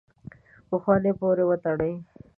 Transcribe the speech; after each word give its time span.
پخوانو 0.69 1.11
پورې 1.19 1.43
وتړي. 1.47 1.93